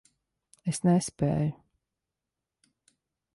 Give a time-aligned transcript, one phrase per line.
[0.71, 1.51] Es nespēju.